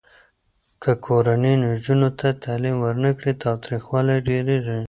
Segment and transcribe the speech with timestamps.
[0.81, 4.79] که کورنۍ نجونو ته تعلیم ورنه کړي، تاوتریخوالی ډېریږي.